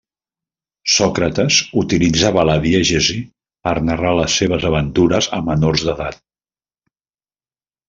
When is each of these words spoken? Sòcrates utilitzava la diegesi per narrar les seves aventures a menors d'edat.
Sòcrates 0.93 1.57
utilitzava 1.81 2.45
la 2.51 2.55
diegesi 2.63 3.19
per 3.69 3.75
narrar 3.91 4.15
les 4.21 4.39
seves 4.41 4.67
aventures 4.73 5.31
a 5.39 5.43
menors 5.53 5.87
d'edat. 5.91 6.21